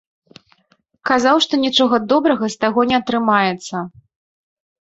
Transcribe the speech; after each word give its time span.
Казаў, 1.09 1.35
што 1.45 1.53
нічога 1.65 1.95
добрага 2.13 2.45
з 2.55 2.59
таго 2.65 2.87
не 2.93 2.99
атрымаецца. 3.01 3.75